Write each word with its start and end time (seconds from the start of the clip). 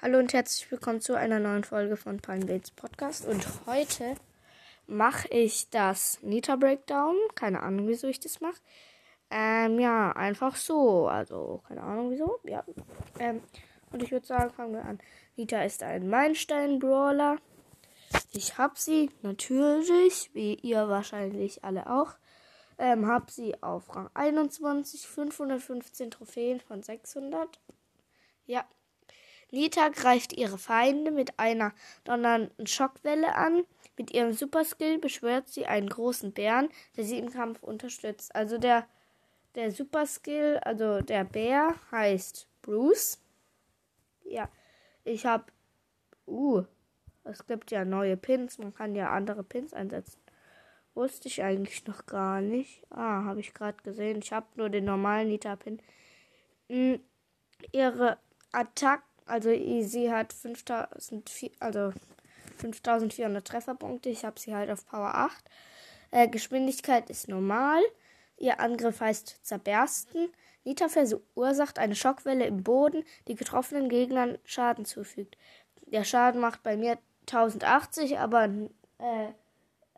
Hallo 0.00 0.20
und 0.20 0.32
herzlich 0.32 0.70
willkommen 0.70 1.00
zu 1.00 1.16
einer 1.16 1.40
neuen 1.40 1.64
Folge 1.64 1.96
von 1.96 2.20
Pine 2.20 2.46
Bates 2.46 2.70
Podcast. 2.70 3.26
Und 3.26 3.44
heute 3.66 4.14
mache 4.86 5.26
ich 5.26 5.70
das 5.70 6.22
Nita 6.22 6.54
Breakdown. 6.54 7.16
Keine 7.34 7.64
Ahnung, 7.64 7.88
wieso 7.88 8.06
ich 8.06 8.20
das 8.20 8.40
mache. 8.40 8.60
Ähm, 9.28 9.80
ja, 9.80 10.12
einfach 10.12 10.54
so. 10.54 11.08
Also, 11.08 11.64
keine 11.66 11.82
Ahnung 11.82 12.12
wieso. 12.12 12.38
Ja. 12.44 12.62
Ähm, 13.18 13.42
und 13.90 14.00
ich 14.00 14.12
würde 14.12 14.24
sagen, 14.24 14.52
fangen 14.52 14.74
wir 14.74 14.84
an. 14.84 15.00
Nita 15.34 15.64
ist 15.64 15.82
ein 15.82 16.08
Meilenstein-Brawler. 16.08 17.38
Ich 18.30 18.56
habe 18.56 18.74
sie 18.76 19.10
natürlich, 19.22 20.32
wie 20.32 20.54
ihr 20.54 20.88
wahrscheinlich 20.88 21.64
alle 21.64 21.90
auch. 21.90 22.14
Ähm, 22.78 23.08
habe 23.08 23.32
sie 23.32 23.60
auf 23.64 23.96
Rang 23.96 24.10
21, 24.14 25.08
515 25.08 26.12
Trophäen 26.12 26.60
von 26.60 26.84
600. 26.84 27.58
Ja. 28.46 28.64
Nita 29.50 29.88
greift 29.88 30.32
ihre 30.34 30.58
Feinde 30.58 31.10
mit 31.10 31.38
einer 31.38 31.72
donnernden 32.04 32.66
Schockwelle 32.66 33.34
an. 33.34 33.64
Mit 33.96 34.12
ihrem 34.12 34.32
Superskill 34.32 34.98
beschwört 34.98 35.48
sie 35.48 35.66
einen 35.66 35.88
großen 35.88 36.32
Bären, 36.32 36.68
der 36.96 37.04
sie 37.04 37.18
im 37.18 37.32
Kampf 37.32 37.62
unterstützt. 37.62 38.34
Also 38.34 38.58
der, 38.58 38.86
der 39.54 39.72
Superskill, 39.72 40.58
also 40.58 41.00
der 41.00 41.24
Bär 41.24 41.74
heißt 41.90 42.46
Bruce. 42.62 43.18
Ja, 44.24 44.48
ich 45.04 45.24
habe. 45.24 45.44
Uh, 46.26 46.64
es 47.24 47.46
gibt 47.46 47.70
ja 47.70 47.84
neue 47.84 48.16
Pins. 48.18 48.58
Man 48.58 48.74
kann 48.74 48.94
ja 48.94 49.10
andere 49.10 49.42
Pins 49.42 49.72
einsetzen. 49.72 50.20
Wusste 50.94 51.28
ich 51.28 51.42
eigentlich 51.42 51.86
noch 51.86 52.06
gar 52.06 52.40
nicht. 52.40 52.84
Ah, 52.90 53.24
habe 53.24 53.40
ich 53.40 53.54
gerade 53.54 53.82
gesehen. 53.82 54.18
Ich 54.18 54.32
habe 54.32 54.46
nur 54.56 54.68
den 54.68 54.84
normalen 54.84 55.28
Nita-Pin. 55.28 55.80
Hm, 56.68 57.00
ihre 57.72 58.18
Attack, 58.52 59.02
also 59.28 59.50
sie 59.50 60.12
hat 60.12 60.32
5000, 60.32 61.30
also 61.60 61.92
5400 62.58 63.46
Trefferpunkte. 63.46 64.08
Ich 64.08 64.24
habe 64.24 64.38
sie 64.38 64.54
halt 64.54 64.70
auf 64.70 64.86
Power 64.86 65.14
8. 65.14 65.44
Äh, 66.10 66.28
Geschwindigkeit 66.28 67.10
ist 67.10 67.28
normal. 67.28 67.82
Ihr 68.36 68.60
Angriff 68.60 69.00
heißt 69.00 69.40
zerbersten. 69.42 70.30
Nita 70.64 70.88
verursacht 70.88 71.78
eine 71.78 71.94
Schockwelle 71.94 72.44
im 72.44 72.62
Boden, 72.62 73.04
die 73.26 73.34
getroffenen 73.34 73.88
Gegnern 73.88 74.38
Schaden 74.44 74.84
zufügt. 74.84 75.38
Der 75.86 76.04
Schaden 76.04 76.40
macht 76.40 76.62
bei 76.62 76.76
mir 76.76 76.98
1080, 77.22 78.18
aber 78.18 78.44
äh, 78.98 79.28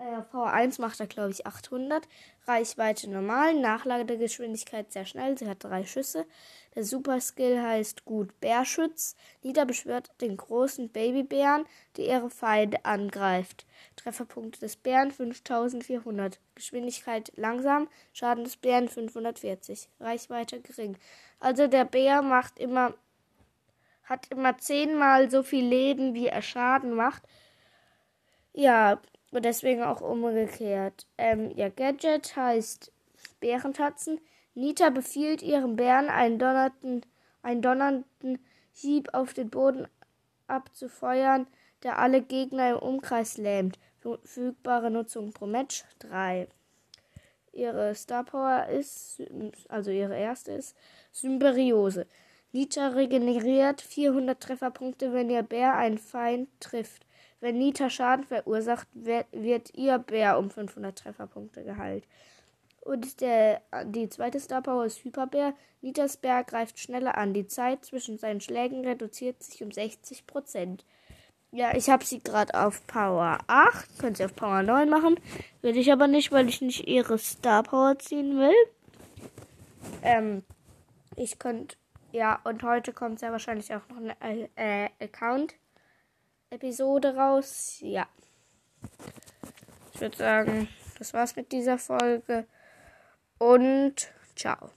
äh, 0.00 0.22
V1 0.34 0.80
macht 0.80 0.98
er, 1.00 1.06
glaube 1.06 1.30
ich, 1.30 1.46
800. 1.46 2.08
Reichweite 2.46 3.10
normal. 3.10 3.54
Nachladegeschwindigkeit 3.54 4.90
sehr 4.92 5.04
schnell. 5.04 5.36
Sie 5.36 5.48
hat 5.48 5.62
drei 5.62 5.84
Schüsse. 5.84 6.26
Der 6.74 6.84
Superskill 6.84 7.60
heißt 7.62 8.04
gut 8.04 8.40
Bärschütz. 8.40 9.14
Nida 9.42 9.64
beschwört 9.64 10.10
den 10.20 10.36
großen 10.36 10.88
Babybären, 10.88 11.66
der 11.96 12.06
ihre 12.06 12.30
Feinde 12.30 12.84
angreift. 12.84 13.66
Trefferpunkte 13.96 14.60
des 14.60 14.76
Bären 14.76 15.10
5400. 15.10 16.40
Geschwindigkeit 16.54 17.32
langsam. 17.36 17.88
Schaden 18.12 18.44
des 18.44 18.56
Bären 18.56 18.88
540. 18.88 19.88
Reichweite 20.00 20.60
gering. 20.60 20.96
Also 21.40 21.66
der 21.66 21.84
Bär 21.84 22.22
macht 22.22 22.58
immer 22.58 22.94
hat 24.04 24.26
immer 24.30 24.58
zehnmal 24.58 25.30
so 25.30 25.44
viel 25.44 25.64
Leben, 25.64 26.14
wie 26.14 26.26
er 26.26 26.42
Schaden 26.42 26.94
macht. 26.94 27.22
Ja, 28.52 29.00
und 29.30 29.44
deswegen 29.44 29.82
auch 29.82 30.00
umgekehrt. 30.00 31.06
Ähm, 31.18 31.52
ihr 31.54 31.70
Gadget 31.70 32.36
heißt 32.36 32.92
Bärentatzen. 33.40 34.20
Nita 34.54 34.90
befiehlt 34.90 35.42
ihrem 35.42 35.76
Bären 35.76 36.08
einen 36.08 36.38
donnernden, 36.38 37.06
einen 37.42 37.62
donnernden 37.62 38.38
Hieb 38.72 39.14
auf 39.14 39.32
den 39.32 39.50
Boden 39.50 39.86
abzufeuern, 40.48 41.46
der 41.82 41.98
alle 41.98 42.22
Gegner 42.22 42.70
im 42.70 42.78
Umkreis 42.78 43.38
lähmt. 43.38 43.78
Fügbare 44.24 44.90
Nutzung 44.90 45.32
pro 45.32 45.46
Match 45.46 45.84
3. 46.00 46.48
Ihre 47.52 47.94
Star 47.94 48.24
Power 48.24 48.66
ist, 48.66 49.22
also 49.68 49.90
ihre 49.90 50.16
erste 50.16 50.52
ist 50.52 50.76
Symbiose. 51.12 52.06
Nita 52.52 52.88
regeneriert 52.88 53.80
400 53.80 54.40
Trefferpunkte, 54.40 55.12
wenn 55.12 55.30
ihr 55.30 55.42
Bär 55.42 55.76
einen 55.76 55.98
Feind 55.98 56.48
trifft. 56.60 57.06
Wenn 57.40 57.58
Nita 57.58 57.88
Schaden 57.88 58.24
verursacht, 58.24 58.86
wird 58.92 59.74
ihr 59.74 59.98
Bär 59.98 60.38
um 60.38 60.50
500 60.50 60.98
Trefferpunkte 60.98 61.64
geheilt. 61.64 62.04
Und 62.80 63.20
der, 63.20 63.62
die 63.84 64.08
zweite 64.08 64.40
Star 64.40 64.62
Power 64.62 64.84
ist 64.84 65.04
Hyperbär. 65.04 65.54
Nitas 65.82 66.16
Bär 66.16 66.44
greift 66.44 66.78
schneller 66.78 67.16
an. 67.16 67.34
Die 67.34 67.46
Zeit 67.46 67.84
zwischen 67.84 68.18
seinen 68.18 68.40
Schlägen 68.40 68.86
reduziert 68.86 69.42
sich 69.42 69.62
um 69.62 69.68
60% 69.68 70.80
Ja, 71.52 71.74
ich 71.74 71.90
habe 71.90 72.04
sie 72.04 72.20
gerade 72.20 72.54
auf 72.54 72.86
Power 72.86 73.38
8. 73.46 73.98
Können 73.98 74.14
sie 74.14 74.24
auf 74.24 74.34
Power 74.34 74.62
9 74.62 74.88
machen. 74.88 75.20
Will 75.62 75.76
ich 75.76 75.92
aber 75.92 76.08
nicht, 76.08 76.32
weil 76.32 76.48
ich 76.48 76.62
nicht 76.62 76.88
ihre 76.88 77.18
Star 77.18 77.62
Power 77.62 77.98
ziehen 77.98 78.38
will. 78.38 78.54
Ähm, 80.02 80.42
ich 81.16 81.38
könnte. 81.38 81.76
Ja, 82.12 82.40
und 82.44 82.62
heute 82.62 82.92
kommt 82.92 83.20
sehr 83.20 83.30
wahrscheinlich 83.30 83.72
auch 83.74 83.88
noch 83.88 83.98
ein 84.20 84.48
äh, 84.56 84.88
Account. 85.00 85.54
Episode 86.50 87.14
raus. 87.14 87.78
Ja. 87.80 88.08
Ich 89.94 90.00
würde 90.00 90.16
sagen, 90.16 90.68
das 90.98 91.14
war's 91.14 91.36
mit 91.36 91.52
dieser 91.52 91.78
Folge. 91.78 92.46
Und 93.38 94.12
ciao. 94.34 94.70